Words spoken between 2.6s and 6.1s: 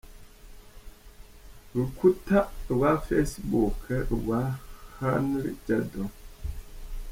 rwa Facebook rwa Herni Jado.